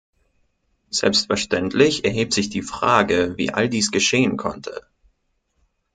Selbstverständlich 0.89 2.03
erhebt 2.05 2.33
sich 2.33 2.49
die 2.49 2.63
Frage, 2.63 3.37
wie 3.37 3.51
all 3.53 3.69
dies 3.69 3.91
geschehen 3.91 4.35
konnte. 4.35 4.87